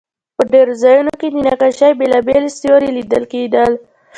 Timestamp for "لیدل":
2.97-3.23